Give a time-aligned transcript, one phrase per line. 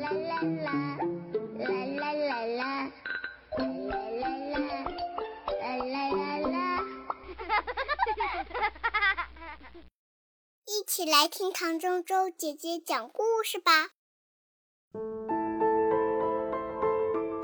[0.00, 0.70] 啦啦啦，
[1.58, 1.66] 啦
[1.96, 2.62] 啦啦啦，
[3.58, 4.58] 啦啦啦啦，
[5.60, 6.54] 啦啦啦啦。
[10.66, 13.88] 一起来听唐周周姐姐讲故事吧。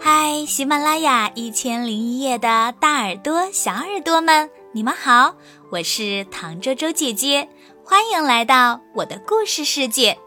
[0.00, 5.36] 嗨，喜马拉雅一千零一夜的大耳朵、小耳朵们，你们好，
[5.72, 7.48] 我是唐周周姐姐，
[7.84, 10.18] 欢迎来到我的故事世界。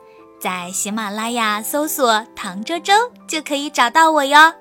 [0.45, 2.93] 在喜马拉雅搜索“唐周周”
[3.27, 4.53] 就可以找到我哟。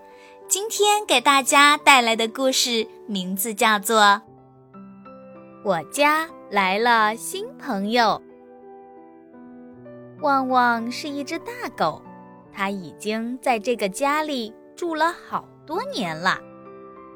[0.48, 4.00] 今天给大家带来的故事名字叫做
[5.62, 8.18] 《我家来了新朋友》。
[10.22, 12.00] 旺旺是一只大狗，
[12.50, 16.38] 它已经在这个家里住了好多年了。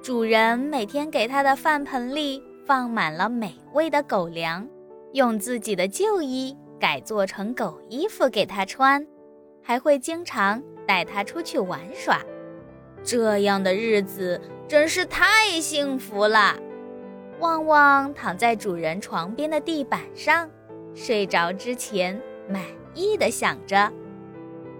[0.03, 4.69] 主人每天给它的饭盆里放满了美味的狗粮，
[5.15, 6.55] 用自己的旧衣。
[6.79, 9.07] 改做成狗衣服给它穿，
[9.63, 12.21] 还会经常带它出去玩耍。
[13.03, 16.57] 这样的日子真是太幸福了。
[17.41, 20.51] 旺旺躺在主人床边的地板上，
[20.95, 22.63] 睡着之前满
[22.95, 23.93] 意的想着。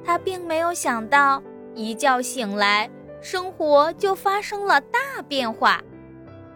[0.05, 1.43] 他并没有想到，
[1.75, 2.91] 一觉醒来，
[3.21, 5.83] 生活就发生了大变化。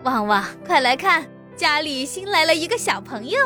[0.05, 3.39] 旺旺，快来看，家里新来了一个小朋友。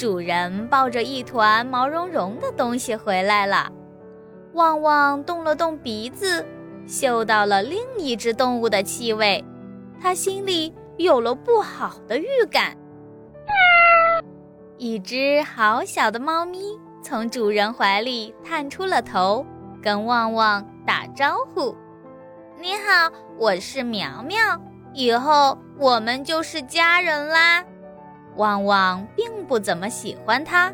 [0.00, 3.70] 主人抱着一团毛茸茸的东西回来了，
[4.54, 6.42] 旺旺动了动鼻子，
[6.86, 9.44] 嗅到了另一只动物的气味，
[10.00, 12.74] 他心里有了不好的预感。
[14.78, 19.44] 一只好小的猫咪从主人怀里探出了头，
[19.82, 21.76] 跟旺旺打招呼
[22.58, 24.38] ：“你好，我是苗苗，
[24.94, 27.62] 以后我们就是家人啦。”
[28.36, 30.72] 旺旺并不怎么喜欢它。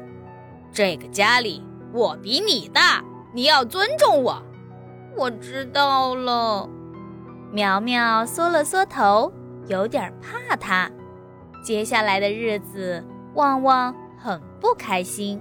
[0.73, 4.43] 这个家里我比你大，你要尊重我。
[5.17, 6.69] 我知道了。
[7.53, 9.33] 苗苗缩了缩头，
[9.67, 10.91] 有点怕它。
[11.65, 13.03] 接下来的日子，
[13.35, 15.41] 旺旺很不开心。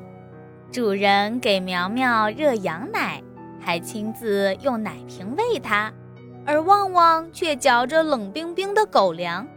[0.72, 3.22] 主人给苗苗热羊奶，
[3.60, 5.92] 还亲自用奶瓶喂它，
[6.46, 9.48] 而旺旺却嚼着冷冰冰的狗粮。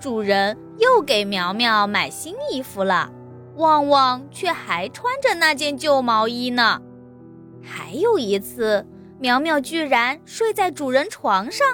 [0.00, 3.12] 主人又给苗苗买新衣服了，
[3.56, 6.80] 旺旺却还穿着那件旧毛衣呢。
[7.62, 8.86] 还有一次，
[9.18, 11.66] 苗苗居然睡在主人床上，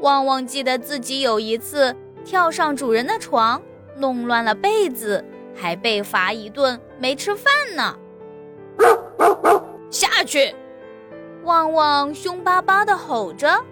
[0.00, 1.94] 旺旺记得自己有一次
[2.24, 3.60] 跳上主人的床，
[3.98, 5.22] 弄乱了被子，
[5.54, 7.94] 还被罚一顿没吃饭呢。
[9.90, 10.54] 下去！
[11.44, 13.62] 旺旺凶巴巴地吼着，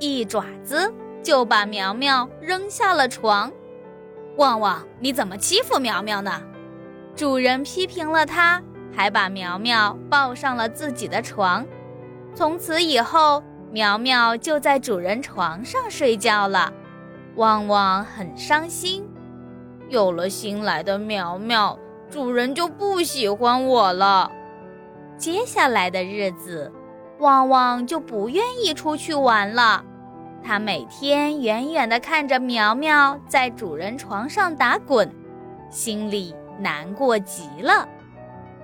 [0.00, 0.92] 一爪子。
[1.22, 3.52] 就把苗苗扔下了床。
[4.36, 6.40] 旺旺，你怎么欺负苗苗呢？
[7.14, 8.62] 主人批评了他，
[8.94, 11.66] 还把苗苗抱上了自己的床。
[12.34, 16.72] 从此以后，苗苗就在主人床上睡觉了。
[17.36, 19.06] 旺旺很伤心，
[19.88, 24.30] 有了新来的苗苗，主人就不喜欢我了。
[25.18, 26.72] 接下来的日子，
[27.18, 29.84] 旺旺就不愿意出去玩了。
[30.42, 35.10] 他每天远远地看着苗苗在主人床上打滚，
[35.70, 37.88] 心里难过极了。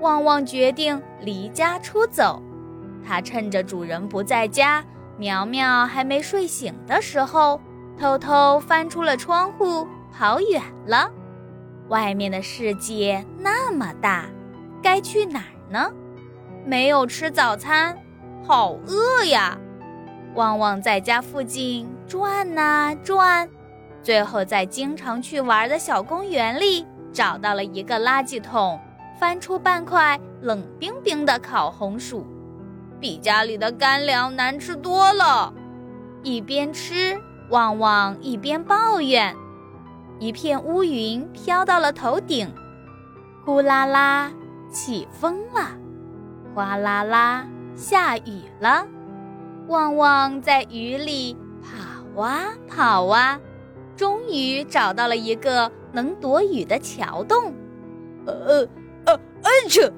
[0.00, 2.42] 旺旺决定离家出走。
[3.06, 4.84] 他趁着主人不在家，
[5.16, 7.60] 苗苗还没睡醒的时候，
[7.98, 11.10] 偷偷翻出了窗户，跑远了。
[11.88, 14.26] 外面的世界那么大，
[14.82, 15.92] 该去哪儿呢？
[16.64, 17.96] 没有吃早餐，
[18.44, 19.56] 好饿呀！
[20.36, 23.48] 旺旺在家附近转呐转，
[24.02, 28.78] 最后在经常去玩的小公园里找到了一个垃圾桶，
[29.18, 32.26] 翻出半块冷冰冰的烤红薯，
[33.00, 35.50] 比家里的干粮难吃多了。
[36.22, 39.34] 一边吃，旺旺一边抱怨
[40.20, 42.52] ：“一片乌云飘到了头顶，
[43.42, 44.30] 呼啦啦
[44.70, 45.70] 起风了，
[46.54, 48.86] 哗啦啦下雨了。”
[49.68, 53.40] 旺旺在雨里跑啊跑啊，
[53.96, 57.52] 终于找到了一个能躲雨的桥洞。
[58.26, 58.68] 呃呃
[59.06, 59.90] 呃，哎去，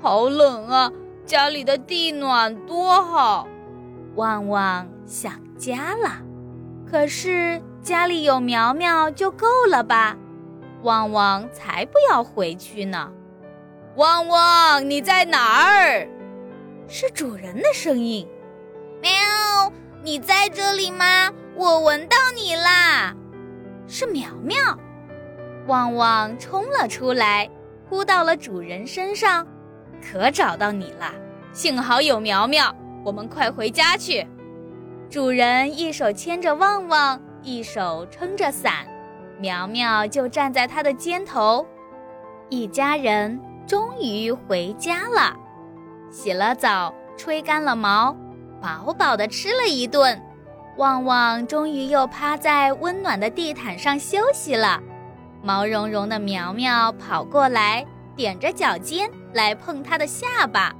[0.00, 0.92] 好冷啊！
[1.24, 3.48] 家里的地暖多好。
[4.16, 6.22] 旺旺想家了，
[6.90, 10.16] 可是家里有苗苗就够了吧？
[10.82, 13.10] 旺旺才不要回去呢。
[13.96, 16.08] 旺旺，你在哪儿？
[16.88, 18.28] 是主人的声音。
[19.02, 19.10] 喵，
[20.04, 21.28] 你在这里吗？
[21.56, 23.12] 我闻到你啦！
[23.88, 24.56] 是苗苗，
[25.66, 27.50] 旺旺冲了出来，
[27.88, 29.44] 扑到了主人身上。
[30.00, 31.12] 可找到你了！
[31.52, 32.72] 幸好有苗苗，
[33.04, 34.24] 我们快回家去。
[35.10, 38.86] 主人一手牵着旺旺，一手撑着伞，
[39.40, 41.66] 苗苗就站在他的肩头。
[42.48, 45.36] 一家人终于回家了，
[46.08, 48.16] 洗了澡，吹干了毛，
[48.62, 50.18] 饱饱的吃了一顿。
[50.78, 54.80] 旺旺终于又趴在温暖的地毯上休息了。
[55.42, 57.84] 毛茸茸的苗苗跑过来，
[58.16, 60.74] 踮着脚尖来碰他的下巴。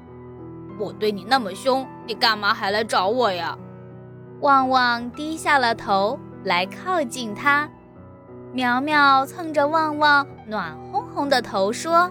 [0.79, 3.59] 我对你那么凶，你干嘛还来找我呀？
[4.41, 7.69] 旺旺低下了头来靠近他，
[8.53, 12.11] 苗苗蹭着旺旺暖烘烘的头说：“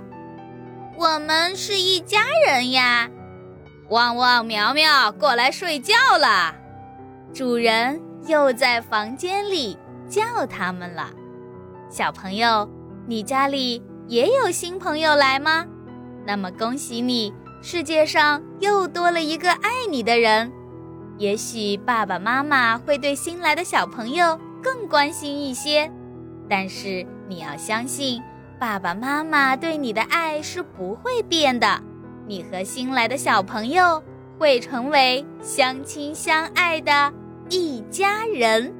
[0.95, 3.09] 我们是一家人呀！”
[3.91, 6.55] 旺旺、苗苗过来睡觉了，
[7.33, 9.77] 主人又在房间里
[10.07, 11.09] 叫他们了。
[11.89, 12.69] 小朋友，
[13.05, 15.65] 你家里也有新朋友来吗？
[16.25, 20.49] 那么恭喜你，世界上又多了一个爱你的人。
[21.17, 25.91] 也许爸爸妈妈会对新来的小朋友更关心一些，
[26.49, 28.23] 但是你要相信，
[28.57, 31.83] 爸爸妈妈对你的爱是不会变的。
[32.27, 34.01] 你和新来的小朋友
[34.39, 37.11] 会成为相亲相爱的
[37.49, 38.73] 一家人。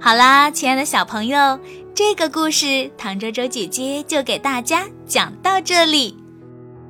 [0.00, 1.58] 好啦，亲爱的小朋友，
[1.94, 6.16] 这个故事唐周周姐姐就给大家讲到这里。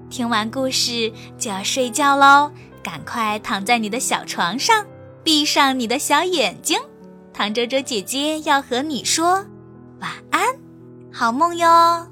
[0.08, 2.50] 听完故事就要睡觉喽。
[2.82, 4.84] 赶快躺在你的小床上，
[5.22, 6.80] 闭上你的小眼睛，
[7.32, 9.46] 唐周周姐姐要和你说
[10.00, 10.44] 晚安，
[11.12, 12.11] 好梦哟。